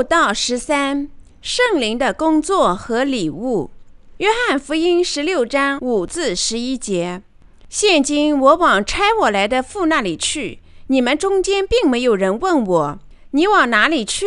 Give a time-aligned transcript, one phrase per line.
[0.00, 1.10] 布道十三：
[1.42, 3.70] 圣灵的工作和礼物。
[4.16, 7.20] 约翰福音十六章五至十一节。
[7.68, 12.98] 现今我往差我来的父那里去，你们中间并没有人问我
[13.32, 14.24] ：“你往哪里去？”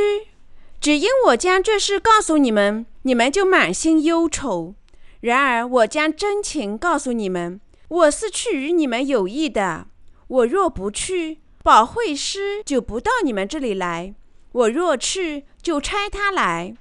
[0.80, 4.76] 只因我将这事告诉你们，你们就满心忧愁。
[5.22, 9.88] 然而我将真情告诉你们，我是去与你们有益的。
[10.28, 14.14] 我若不去，保惠师就不到你们这里来；
[14.52, 16.76] 我若去，就差他来。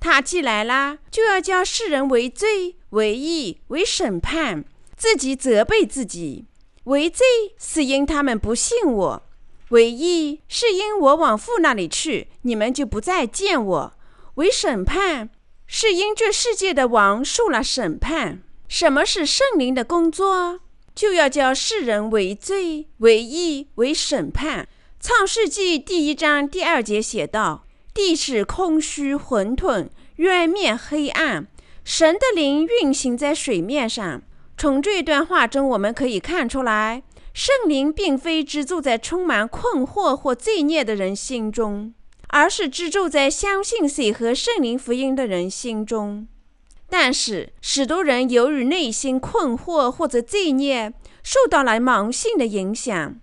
[0.00, 4.64] 他既来了，就要叫世人为罪、为义、为审判。
[4.96, 6.46] 自己责备自己，
[6.84, 7.26] 为罪
[7.58, 9.22] 是因他们不信我；
[9.70, 13.92] 为义是因我往父那里去，你们就不再见我；
[14.34, 15.30] 为审判
[15.66, 18.42] 是因这世界的王受了审判。
[18.66, 20.60] 什么是圣灵的工作？
[20.94, 24.68] 就要叫世人为罪、为义、为审判。
[25.00, 27.66] 创世纪第一章第二节写道
[27.98, 31.48] ：“地是空虚混沌，渊面黑暗，
[31.82, 34.22] 神的灵运行在水面上。”
[34.56, 37.02] 从这段话中，我们可以看出来，
[37.34, 41.92] 圣灵并非只住在充满困惑或罪孽的人心中，
[42.28, 46.28] 而是居住在相信谁和圣灵福音的人心中。
[46.88, 53.20] 但是，许多人由于内心困惑或者罪孽，受到了盲信的影响，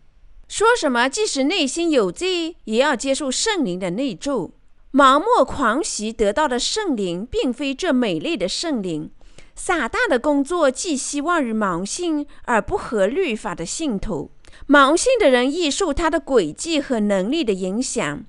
[0.48, 4.54] 说什么即使内心有罪，也要接受圣灵的内助，
[4.96, 9.12] 盲目狂喜得到的圣灵，并非这美丽的圣灵。
[9.54, 14.32] 撒旦的工作寄希望于盲信而不合律法的信徒。
[14.70, 18.24] 盲信的人易受他的诡计和能力的影响，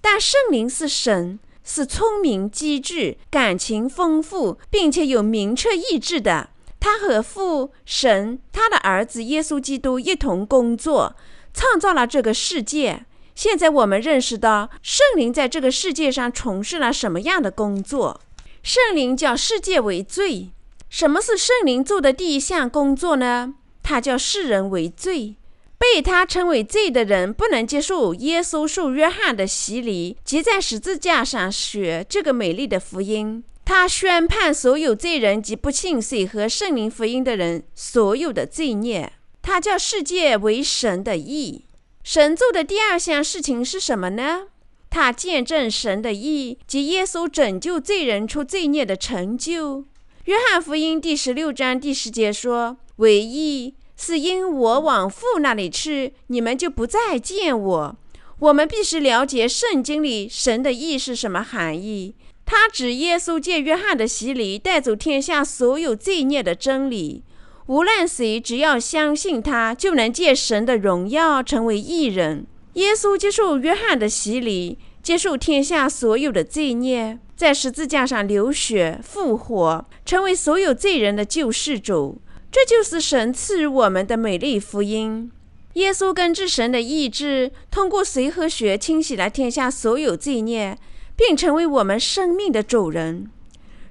[0.00, 6.48] 但圣灵是神，是聪明机智、感情丰富，并且有明确意志的。
[6.80, 11.14] 他和父神、他的儿子耶稣基督一同工作，
[11.52, 13.04] 创造了这个世界。
[13.36, 18.18] 现在我们认识到圣灵在这个世界上从事了什么样的工作？
[18.62, 20.48] 圣灵叫世界为罪。
[20.88, 23.54] 什么是圣灵做的第一项工作呢？
[23.82, 25.36] 他叫世人为罪，
[25.76, 33.44] 被他称为罪的人不能接受耶稣受约翰的洗礼即在十字架上学这个美丽的福音。
[33.66, 39.12] 他宣判所有罪人及不信水和圣灵福音的人所有的罪孽。
[39.42, 41.65] 他叫世界为神的义。
[42.06, 44.42] 神做的第二项事情是什么呢？
[44.88, 49.84] 他见证神的义及耶稣拯救罪人出罪孽的成就。
[50.26, 57.96] 约翰福音第十六章第十节说：“唯一是因我往父那里去，你们就不再见我。”
[58.38, 62.14] 我们必须了解圣经里神的意是什么含义。
[62.44, 67.24] 他指耶稣借约翰的洗礼带走天下所有罪孽的真理。
[67.66, 72.46] 无论谁只要相信他，就能借神的荣耀成为义人。
[72.74, 77.18] 耶稣接受约翰的洗礼，接受天下所有的罪孽。
[77.34, 85.30] 在十字架上流血复活，成为所有罪人的救世主，这就是神赐予我们的美丽福音。
[85.74, 90.78] 耶稣根据神的意志，通过水和血清洗了天下所有罪孽，
[91.14, 93.30] 并成为我们生命的主人。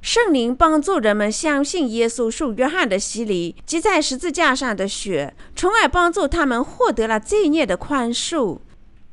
[0.05, 8.59] 圣灵帮助人们相信耶稣受约翰的洗礼及在十字架上的血，从而帮助他们获得了罪孽的宽恕。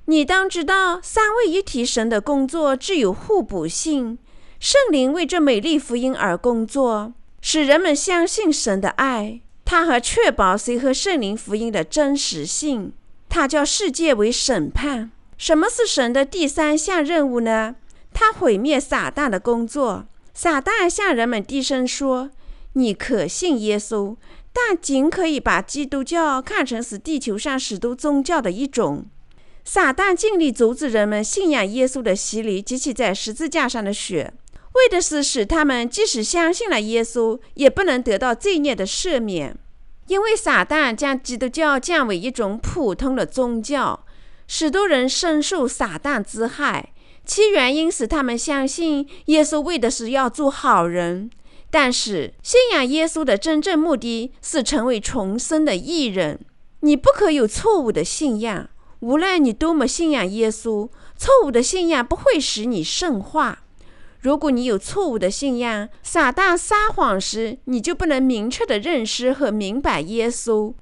[0.04, 4.18] 你当知道，三位一体神的工作具有互补性。
[4.60, 9.40] 圣灵为这美丽福音而工作，使人们相信神的爱。
[9.64, 12.92] 他还确保谁和圣灵福音的真实性。
[13.30, 15.10] 他叫世界为审判。
[15.38, 17.76] 什么是神的第三项任务呢？
[18.12, 20.04] 他毁灭撒旦的工作。
[20.34, 22.30] 撒旦向人们低声说
[22.74, 24.16] ：“你可信耶稣，
[24.52, 29.06] 但仅可以把基督教看成是地球上许多宗教的一种。”
[29.64, 34.32] 撒旦尽力阻止人们信仰耶稣的洗礼及其在十字架上的血。
[34.74, 39.54] 为的是使他们即使相信了耶稣，也不能得到罪孽的赦免，
[40.06, 44.04] 因为撒旦将基督教降为一种普通的宗教，
[44.48, 46.92] 许多人深受撒旦之害。
[47.24, 51.30] 其原因是他们相信耶稣为的是要做好人，
[51.70, 56.40] 但是信仰耶稣的真正目的是成为重生的义人。
[56.80, 58.68] 你不可有错误的信仰，
[59.00, 63.60] 无论你多么信仰耶稣，错误的信仰不会使你圣化。
[64.20, 70.74] 如果你有错误的信仰，撒旦撒谎时，你就不能明确的认识和明白耶稣。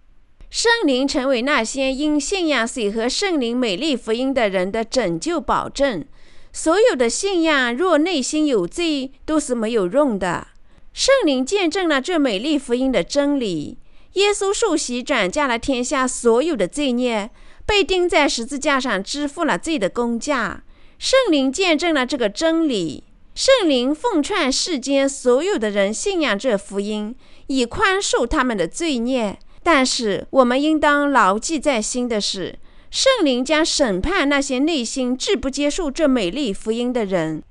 [0.51, 6.05] 圣灵成为那些因信仰水和圣灵美丽福音的人的拯救保证。
[6.53, 10.49] 所有的信仰若内心有罪，都是没有用的。
[10.93, 13.79] 圣灵见证了这美丽福音的真理。
[14.15, 17.31] 耶稣受洗转嫁了天下所有的罪孽，
[17.65, 20.65] 被钉在十字架上支付了罪的公价。
[20.99, 23.05] 圣灵见证了这个真理。
[23.37, 27.15] 圣灵奉劝世间所有的人信仰这福音，
[27.47, 29.39] 以宽恕他们的罪孽。
[29.63, 32.59] 但是，我们应当牢记在心的是，
[32.91, 37.43] 圣灵将审判那些内心拒不接受这美丽福音的人。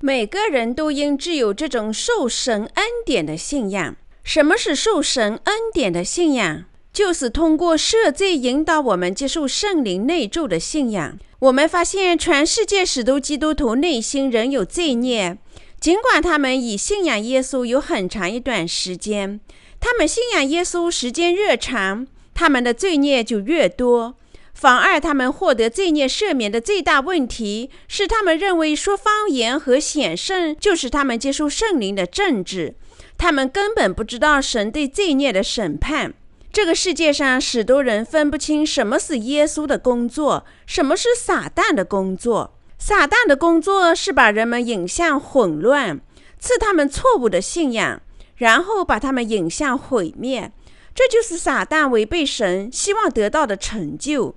[0.00, 3.94] 每个人都应具有这种受神恩典的信仰。
[4.24, 6.64] 什么是受神恩典的信仰？
[6.92, 11.18] 就是通过赦罪引导我们接受圣灵内住的信仰。
[11.38, 15.36] 我们发现，全世界许多基督徒内心仍有罪孽，
[15.80, 19.40] 尽管他们已信仰耶稣有很长一段时间。
[19.80, 24.14] 他们信仰耶稣时间越长，他们的罪孽就越多。
[24.52, 32.76] 妨碍他们获得罪孽赦免的最大问题是，他们认为说方言和显圣就是他们接受圣灵的政治。
[33.18, 36.14] 他们根本不知道神对罪孽的审判。
[36.52, 42.58] 这个世界上，许多人分不清什么是耶稣的工作，什么是撒旦的工作。
[42.78, 46.00] 撒旦的工作是把人们引向混乱，
[46.38, 48.02] 赐他们错误的信仰，
[48.36, 50.52] 然后把他们引向毁灭。
[50.94, 54.34] 这就是撒旦违背神希望得到的成就。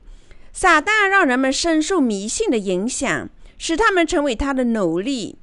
[0.57, 5.38] 撒旦让人们深受迷信的影响，使他们成为他的奴隶。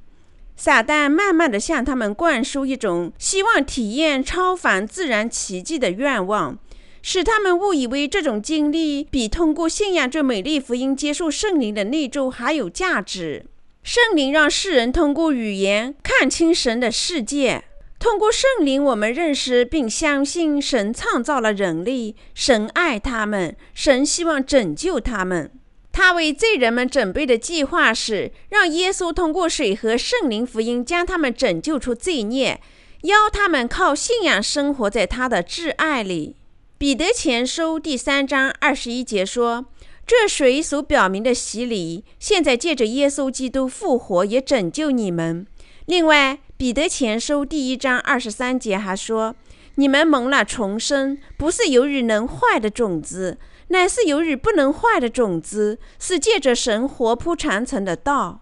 [0.55, 6.57] 撒旦慢慢地向他们灌输一种希望体验超凡自然奇迹的愿望，
[7.03, 13.45] 使他们误以为这种经历比通过信仰这美丽福音接受圣灵的内住还有价值。
[13.83, 17.65] 圣灵让世人通过语言看清神的世界，
[18.03, 25.49] 通过圣灵，我们认识并相信神创造了人类，神爱他们，神希望拯救他们。
[25.93, 32.59] 他为罪人们准备的计划是让耶稣通过水和圣灵福音将他们拯救出罪孽，
[33.03, 36.35] 邀他们靠信仰生活在他的挚爱里。
[36.77, 39.67] 彼得前书第三章二十一节说
[40.05, 45.47] ：“这水所表明的洗礼，现在借着耶稣基督复活，也拯救你们。”
[45.85, 49.35] 另外，彼得前书第一章二十三节还说
[49.75, 53.37] ：“你们蒙了重生，不是由于能坏的种子。”
[53.69, 58.41] 乃是由于不能坏的种子，是借着神活泼长存的道。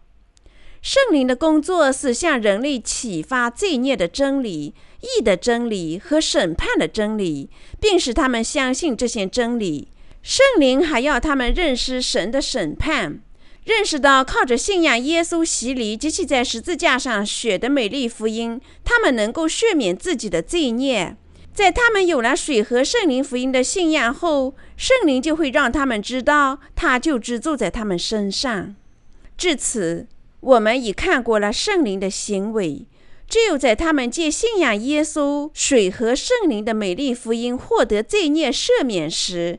[0.82, 7.50] 圣灵的工作是向人类启发罪孽的真理、义的真理和审判的真理，
[7.80, 9.88] 并使他们相信这些真理。
[10.22, 13.22] 圣灵还要他们认识神的审判，
[13.64, 21.16] 认识到靠着信仰耶稣洗礼及其在十字架上血的美丽福音，他们能够赦免自己的罪孽。
[21.54, 28.76] 在他们有了水和圣灵福音的信仰后，圣灵就会让他们知道，他就只住在他们身上。
[29.38, 30.08] 至此，
[30.40, 32.88] 我们已看过了圣灵的行为。
[33.28, 39.58] 只有在他们借信仰耶稣水和圣灵的美丽福音获得罪孽赦免时，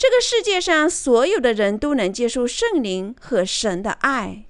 [0.00, 4.46] 这个世界上所有的人都能接受圣灵和神的爱。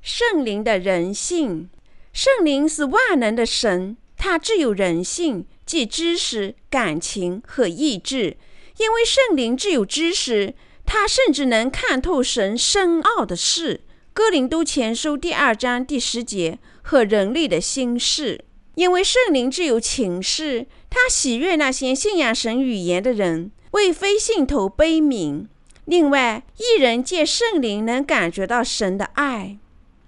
[0.00, 1.68] 圣灵的人性，
[2.10, 5.44] 圣灵是万能的神，他具有人性。
[5.66, 8.38] 即知识、感情和意志，
[8.78, 10.54] 因为圣灵具有知识，
[10.86, 13.82] 他甚至能看透神深奥的事。
[14.14, 18.42] 哥林都前书第二章第十节和人类的心事，
[18.74, 25.46] 因为圣灵具有情事，他喜悦那些信仰神语言的人，为非信徒悲悯。
[25.84, 29.58] 另外，一人借圣灵能感觉到神的爱，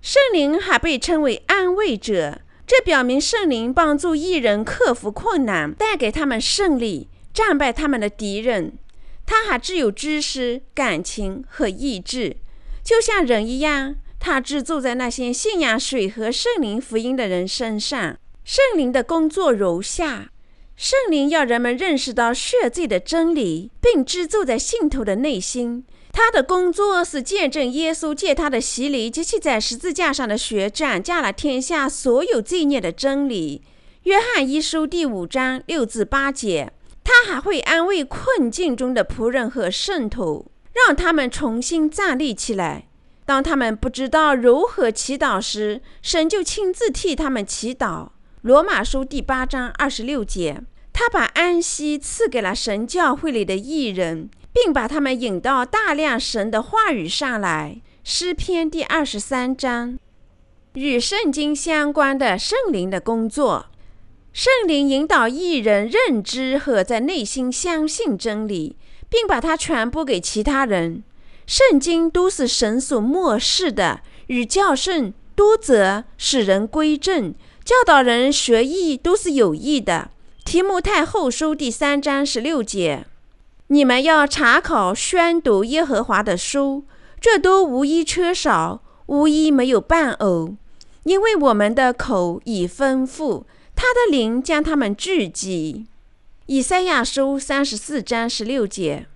[0.00, 2.40] 圣灵还被称为安慰者。
[2.64, 8.78] 这表明圣灵帮助艺人克服困难，带给他们胜利，战败他们的敌人。
[9.26, 12.37] 他还具有知识、感情和意志，
[12.85, 13.96] 就像人一样。
[14.20, 18.16] 他只住在那些信仰水和圣灵福音的人身上。
[18.44, 20.30] 圣灵的工作如下：
[20.76, 25.85] 圣灵要人们认识到血罪的真理，并居住在信徒的内心。
[26.12, 33.62] 他的工作是见证耶稣借他的洗礼及其在十字架上的血，斩下了天下所有罪孽的真理。
[34.02, 36.73] 约翰一书第五章六至八节。
[37.02, 42.88] 他还会安慰困境中的仆人和圣徒，让他们重新站立起来。
[43.25, 48.09] 当他们不知道如何祈祷时，神就亲自替他们祈祷。
[48.47, 50.62] 罗马书第八章二十六节。
[50.93, 54.31] 他把安息赐给了神教会里的艺人。
[54.53, 57.83] 并把他们引到大量神的话语上来。
[58.05, 59.99] 诗篇第二十三章，
[60.75, 63.67] 与圣经相关的圣灵的工作。
[64.33, 68.76] 圣灵引导艺人认知和在内心相信真理，
[69.11, 71.03] 并把它传播给其他人。
[71.47, 77.35] 圣经都是神所漠视的，与教圣多则使人归正，
[77.66, 80.12] 教导人学艺都是有益的。
[80.44, 83.06] 提摩太后书第三章十六节。
[83.66, 86.85] 你们要查考宣读耶和华的书，
[87.20, 88.85] 这都无一缺少。
[89.06, 90.54] 无一没有伴偶，
[91.02, 93.44] 因为我们的口已丰富，
[93.75, 95.87] 他的灵将他们聚集。
[96.46, 99.08] 以赛亚书三十四章十六节。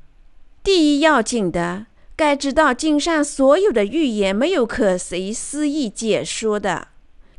[0.65, 6.89] 第一要紧的，该知道经上所有的预言没有可随私意解说的，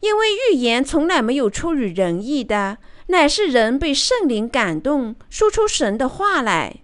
[0.01, 2.77] 因为预言从来没有出于人意的，
[3.07, 6.77] 乃是人被圣灵感动，说出神的话来。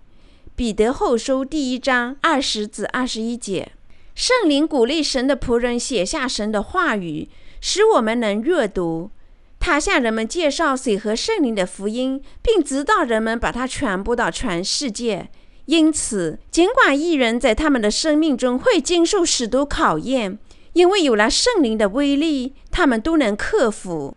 [0.55, 3.73] 彼得后书第一章二十至二十一节。
[4.15, 7.29] 圣灵鼓励神的仆人写下神的话语，
[7.61, 9.11] 使我们能阅读。
[9.59, 15.29] 他向人们介绍水和圣灵的福音，并指导人们把它传播到全世界。
[15.65, 20.39] 因此，尽管艺人在他们的生命中会经受许多考验，
[20.77, 24.15] 因为有了圣灵的威力，他们都能克服。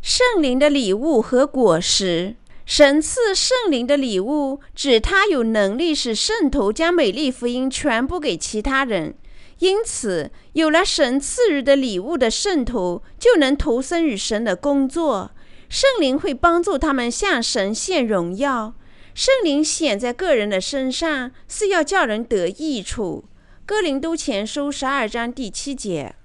[0.00, 9.16] 圣灵的礼物和果实，神赐圣灵的礼物，指他有能力使圣徒将美丽福音传播给其他人。
[9.58, 15.32] 因此，有了神赐予的礼物的圣徒，就能投身于神的工作。
[15.68, 18.74] 圣灵会帮助他们向神献荣耀。
[19.14, 23.24] 圣灵显在个人的身上，是要叫人得益处。
[23.64, 26.16] 哥林都前书十二章第七节。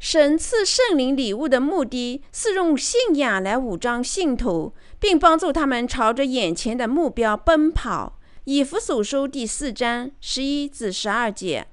[0.00, 8.18] 神赐圣灵礼物的目的是用信仰来武装信徒，并帮助他们朝着眼前的目标奔跑。
[8.44, 11.68] 以弗所书第四章十一至十二节。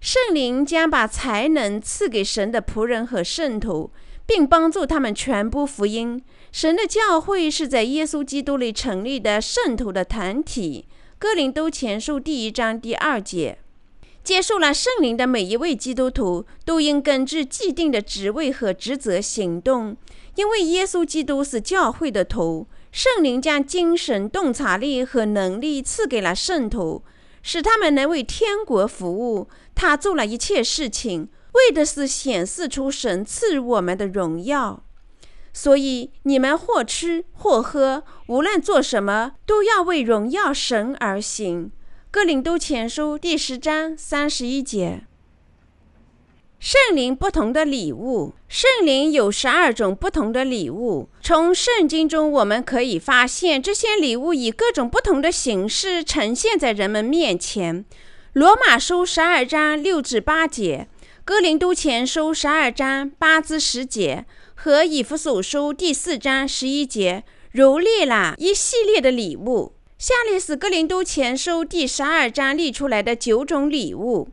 [0.00, 3.92] 圣灵将把才能赐给神的仆人和圣徒，
[4.26, 6.20] 并帮助他们传播福音。
[6.50, 10.88] 神的教会是在耶稣基督里成立的圣徒的团体。
[11.20, 13.58] 哥林都前书第一章第二节。
[14.26, 19.96] 接受了圣灵的每一位基督徒都应根据既定的职位和职责行动，
[20.34, 22.66] 因为耶稣基督是教会的头。
[22.90, 27.04] 圣灵将精神洞察力和能力赐给了圣徒。
[27.40, 29.48] 使他们能为天国服务。
[29.76, 34.82] 他做了一切事情，为的是显示出神赐予我们的荣耀。
[35.52, 41.70] 所以你们或吃或喝，无论做什么，都要为荣耀神而行。
[42.16, 45.02] 哥林都前书第十章三十一节。
[46.58, 51.10] 圣灵不同的礼物，圣灵有十二种不同的礼物。
[51.20, 57.84] 从圣经中我们可以发现，这些礼物以各种不同的形式呈现在人们面前。
[58.32, 60.88] 罗马书十二章六至八节，
[61.22, 69.75] 哥林都前书十二章八至十节和以弗所书第四章十一节，罗列了一系列的礼物。
[69.98, 74.28] 下列是哥林都前书第十二章列出来的九种礼物。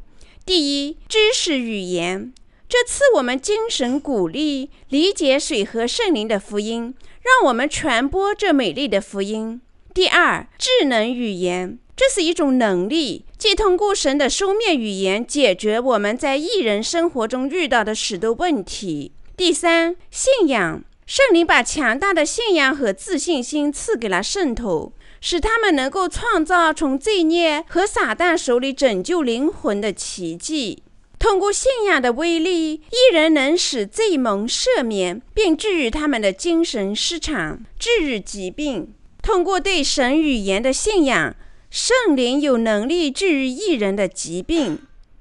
[0.45, 2.33] 第一，知识语言，
[2.67, 9.61] 这赐我们精神鼓励，理解水和圣灵的福音，让我们传播这美丽的福音。
[9.93, 19.13] 第二，智能语言，这是一种能力，即通过神的书面语言解决我们在艺人生活中遇到的许多问题。
[19.37, 24.91] 第三，信仰，圣灵把强大的信仰和自信心赐给了圣徒。
[25.25, 30.83] 使他们能够创造从罪孽和撒旦手里拯救灵魂的奇迹。
[31.17, 38.93] 通过信仰的威力，一人能使罪蒙赦免，并治愈他们的精神失常，治愈疾病。
[39.21, 41.33] 通过对神语言的信仰，
[41.69, 44.77] 圣灵有能力治愈一人的疾病。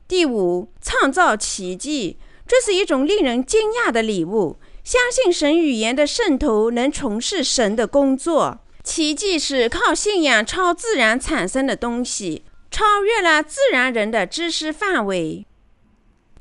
[0.08, 4.56] 第五，创造奇迹，这是一种令人惊讶的礼物。
[4.82, 8.58] 相信神语言的圣徒能从事神的工作。
[8.82, 15.46] 奇迹是靠信仰超自然产生的东西，超越了自然人的知识范围。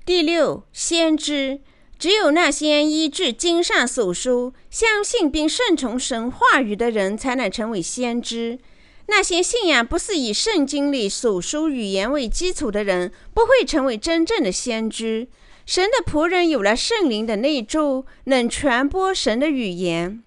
[0.03, 1.62] 第六，先知，
[2.00, 8.57] 只有那些依据经上所书、相信并顺从神话语的人，才能成为先知。
[9.05, 15.27] 那些信仰不是以圣经里所书语言为基础的人，不会成为真正的先知。
[15.67, 20.24] 神的仆人有了圣灵的内助，能传播神的语言。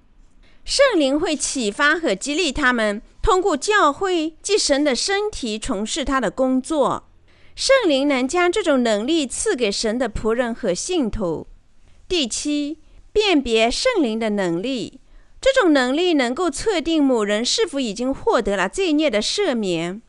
[0.64, 7.08] 圣灵会启发和激励他们，通过教会即神的身体从事他的工作。
[7.54, 11.46] 圣灵能将这种能力赐给神的仆人和信徒。
[12.08, 12.78] 第七，
[13.12, 15.00] 辨别圣灵的能力，
[15.40, 20.00] 这种能力能够测定某人是否已经获得了罪孽的赦免。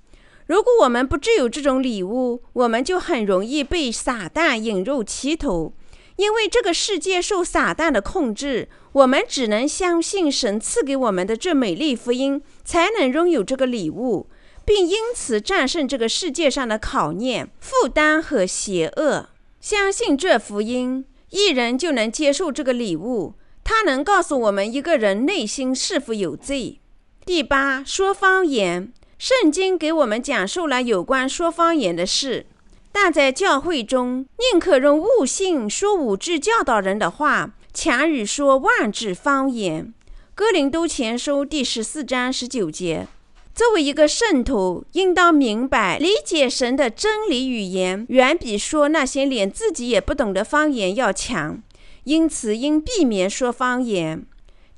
[0.47, 5.73] 如果我们不具有这种礼物，我们就很容易被撒旦引入歧途。
[6.15, 14.29] 因为这个世界受撒旦的控制，我们只能相信神赐给我们的这美丽福音，才能拥有这个礼物，
[14.63, 19.27] 并因此战胜这个世界上的考验、负担和邪恶。
[19.59, 23.33] 相信这福音，一人就能接受这个礼物。
[23.65, 26.79] 它能告诉我们一个人内心是否有罪。
[27.25, 28.93] 第八，说方言。
[29.17, 32.45] 圣经给我们讲述了有关说方言的事。
[32.93, 39.93] 但在教会中，宁可用悟性说五智教导人的话，强于说万智方言。
[40.33, 43.05] 哥林都前书第十四章十九节。
[43.53, 51.61] 作为一个圣徒，应当明白理解神的真理语言，远比说那些连自己也不懂的方言要强。
[52.05, 54.25] 因此，应避免说方言。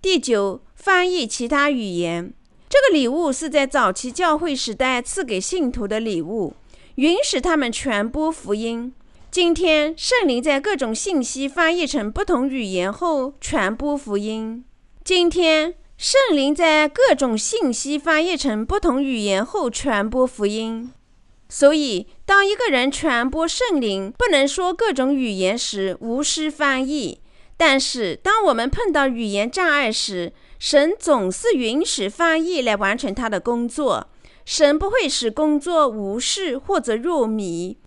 [0.02, 2.34] 第九，翻译其他语言。
[2.68, 6.56] 这个礼物是在早期教会时代赐给信徒的礼物。
[6.96, 8.92] 允许他们传播福音。
[9.30, 14.64] 今天，圣灵在各种信息翻译成不同语言后传播福音。
[15.04, 20.92] 今天，圣灵在各种信息翻译成不同语言后传播福音。
[21.50, 27.20] 所以，当一个人传播圣灵不能说各种语言时，无需翻译；
[27.58, 34.08] 但是，当我们碰到语言障碍时，神总是允许翻译来完成他的工作。
[34.46, 37.78] 神不会使工作无事或者入迷。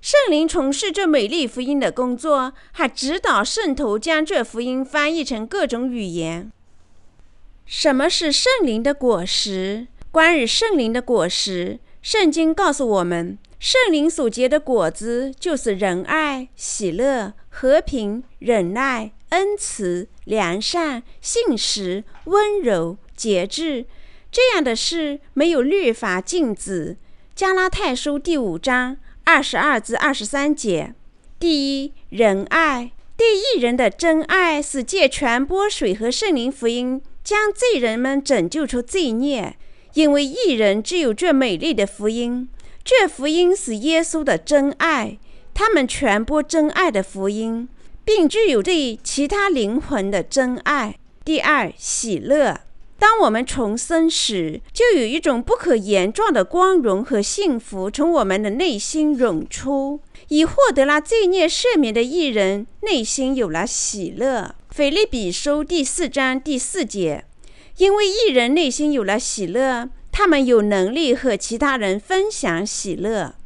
[0.00, 6.52] 圣灵从事这美丽福音的工作，还指导圣徒将这福音翻译成各种语言。
[7.66, 9.88] 什么是圣灵的果实？
[10.10, 23.84] 关于圣灵的果实，圣经告诉我们，圣灵所结的果子就是仁爱、喜乐、和平、忍耐、恩慈、良善、信实、温柔、节制。
[24.30, 26.96] 这样的事没有律法禁止。
[27.34, 28.96] 加拉太书第五章
[29.28, 30.94] 二十二至二十三节：
[31.38, 32.92] 第一，仁爱。
[33.14, 39.54] 对一人的真爱是借传播水和圣灵福音，将罪人们拯救出罪孽。
[39.92, 42.48] 因为一人只有这美丽的福音，
[42.82, 45.18] 这福音是耶稣的真爱。
[45.52, 47.68] 他们传播真爱的福音，
[48.06, 50.94] 并具有对其他灵魂的真爱。
[51.22, 52.62] 第二，喜乐。
[52.98, 60.00] 当我们重生时，就有一种不可言状的光荣和幸福从我们的内心涌出。
[60.28, 64.54] 已获得了罪孽赦免的艺人，内心有了喜乐。
[64.68, 67.24] 腓利比书第四章第四节，
[67.78, 73.36] 因为艺人内心有了喜乐，他们有能力和其他人分享喜乐。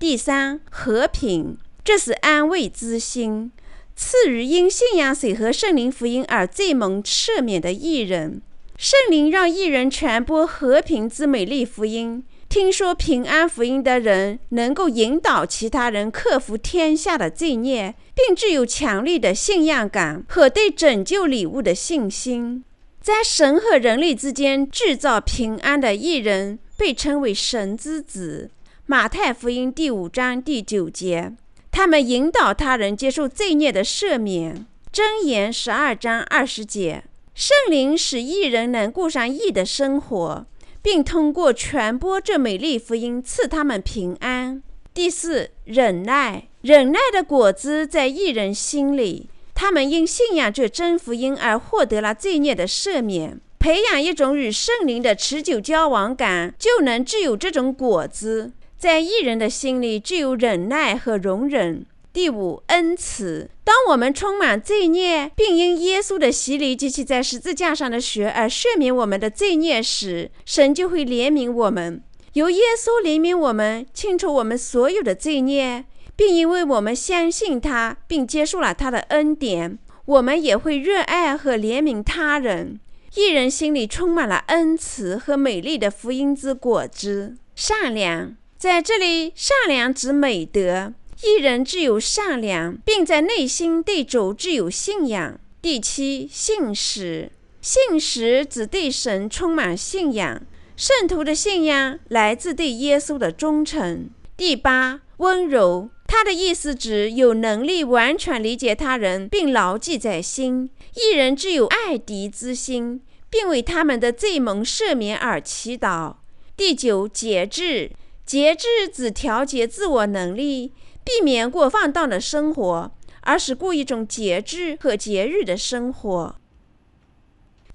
[0.00, 3.52] 第三，和平，这是安慰之心，
[3.94, 8.42] 赐予因信仰水和圣灵福音而罪蒙赦免的艺人。
[8.82, 12.24] 圣灵让一人传播和平之美丽福音。
[12.48, 22.64] 听说平安福音的人能够引导其他人克服天下的罪孽，并具有强烈的信仰感和对拯救礼物的信心。
[23.00, 28.50] 在神和人类之间制造平安的艺人被称为神之子。
[28.86, 31.32] 马太福音第五章第九节，
[31.70, 34.66] 他们引导他人接受罪孽的赦免。
[34.92, 37.04] 箴言十二章二十节。
[37.34, 40.46] 圣灵使艺人能过上义的生活，
[40.82, 44.62] 并通过传播这美丽福音赐他们平安。
[44.92, 46.48] 第四，忍耐。
[46.60, 53.40] 忍耐的果子在艺人心里，他们因信仰这真福音而获得了罪孽的赦免。
[53.58, 58.52] 培养一种与圣灵的持久交往感，就能具有这种果子。
[58.76, 61.86] 在艺人的心里，具有忍耐和容忍。
[62.12, 63.48] 第五，恩慈。
[63.64, 72.02] 当我们充满罪孽，并因耶稣的洗礼及其在十字架上的血而赦免我们的罪孽时，神就会怜悯我们。
[72.32, 75.84] 由耶稣怜悯我们，清除我们所有的罪孽，
[76.16, 82.80] 并因为我们相信他，并接受了他的恩典，我们也会热爱和怜悯他人。
[83.14, 87.36] 一人心里充满了恩慈和美丽的福音之果子。
[87.54, 90.94] 善良，在这里，善良指美德。
[91.22, 95.38] 一人只有善良，并在内心对主具有信仰。
[95.60, 97.30] 第七，信实。
[97.60, 100.42] 信实指对神充满信仰。
[100.76, 104.10] 圣徒的信仰来自对耶稣的忠诚。
[104.36, 105.88] 第八，温柔。
[106.08, 110.68] 他的意思指有能力完全理解他人，并牢记在心。
[110.94, 116.16] 一人只有爱敌之心，并为他们的罪蒙赦免而祈祷。
[116.56, 117.92] 第九，节制。
[118.26, 120.72] 节制指调节自我能力。
[121.04, 122.90] 避免过放荡的生活，
[123.22, 126.36] 而是过一种节制和节日的生活。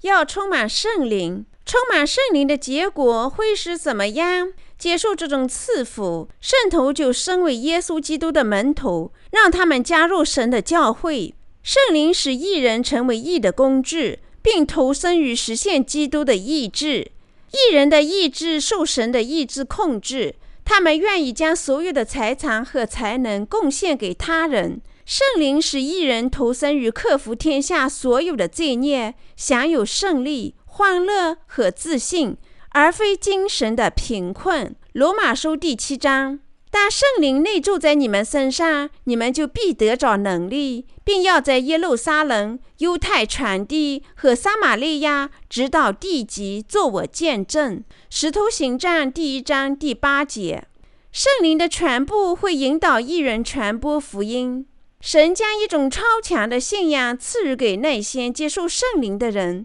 [0.02, 4.52] 要充满圣灵，充满圣灵的结果会是怎么样？
[4.78, 11.34] 接受这种赐福，圣徒就身为耶稣基督的门徒，让他们加入神的教会。
[11.64, 17.10] 圣灵使义人成为义的工具，并投身于实现基督的意志。
[17.50, 20.36] 义人的意志受神的意志控制。
[20.70, 24.82] 他们愿意将所有的财产和才能贡献给他人。
[25.06, 32.36] 圣灵使一人投身于克服天下所有的罪孽，享有胜利、欢乐和自信，
[32.72, 34.76] 而非精神的贫困。
[34.92, 36.38] 罗马书第七章
[36.70, 47.82] 当圣灵内住在你们身上，你们就必得着能力，并要在耶路撒冷、犹太传地和撒玛利亚直到地极做我见证。
[48.10, 50.64] 使徒行传第一章第八节。
[51.10, 54.66] 圣灵的全部会引导一人传播福音。
[55.00, 59.64] 神将一种超强的信仰赐予给那些接受圣灵的人。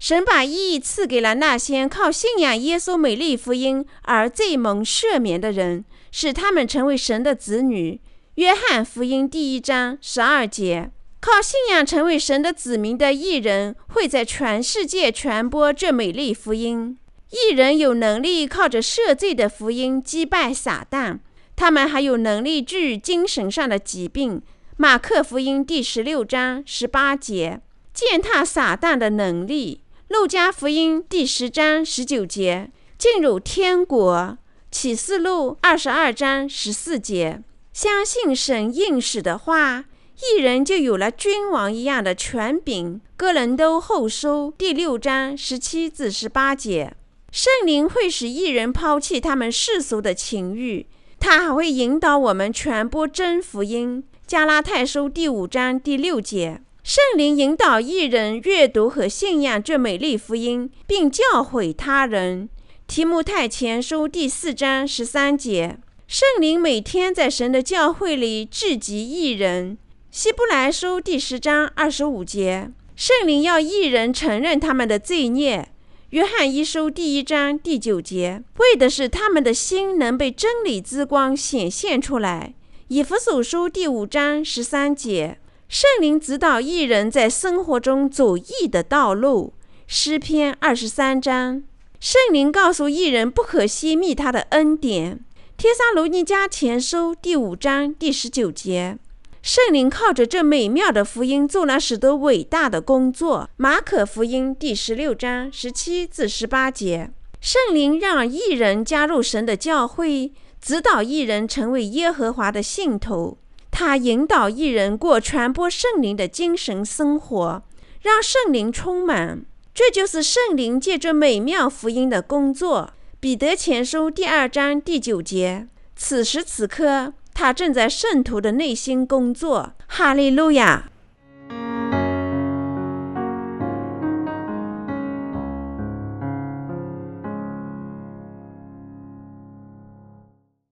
[0.00, 5.84] 神把意义赐给了那些靠信仰耶稣美丽福音而罪蒙赦免的人。
[6.10, 8.00] 使他们成为神的子女。
[8.36, 16.96] 约翰福音第一章十二节：靠信仰成为神的子民的艺人，会在全世界传播这美丽福音。
[17.30, 21.18] 艺人有能力靠着赦罪的福音击败撒旦，
[21.54, 24.40] 他们还有能力治愈精神上的疾病。
[24.76, 27.60] 马克福音第十六章十八节：
[27.92, 29.82] 践踏撒旦的能力。
[30.08, 34.38] 路加福音第十章十九节：进入天国。
[34.70, 39.84] 启示录二十二章十四节，相信神应许的话，
[40.22, 43.00] 一人就有了君王一样的权柄。
[43.16, 46.94] 哥伦都后书第六章十七至十八节，
[47.32, 50.86] 圣灵会使一人抛弃他们世俗的情欲，
[51.18, 54.04] 他还会引导我们传播真福音。
[54.24, 62.48] 加拉太书第五章第六节，圣灵引导一人阅读和信仰这美丽福音，并教诲他人。
[62.90, 69.78] 提摩太前书第四章十三节，圣灵每天在神的教会里聚集一人。
[70.10, 75.68] 希伯来书第十章二十五节，圣灵要一人承认他们的罪孽。
[76.08, 82.54] 约翰一书第一章第九节，为的是他们的心能被真理之光显现出来。
[82.88, 89.52] 以弗所书第五章十三节，圣灵指导一人在生活中走义的道路。
[89.86, 91.62] 诗篇二十三章。
[92.00, 95.16] 圣灵告诉艺人不可熄灭他的恩典，
[95.58, 98.96] 《帖撒罗尼迦前书》第五章第十九节。
[99.42, 107.10] 圣灵靠着这美妙的福音做了许多伟大的工作，《马可福音》第十六章十七至十八节。
[107.38, 113.36] 圣灵让艺人加入神的教会，指导艺人成为耶和华的信徒。
[113.70, 117.62] 他引导艺人过传播圣灵的精神生活，
[118.00, 119.44] 让圣灵充满。
[119.72, 122.92] 这就是圣灵借着美妙福音的工作。
[123.18, 125.68] 彼得前书第二章第九节。
[125.94, 129.74] 此时此刻，他正在圣徒的内心工作。
[129.86, 130.90] 哈利路亚。